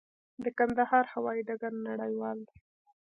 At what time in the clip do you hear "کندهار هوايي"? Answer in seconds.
0.57-1.41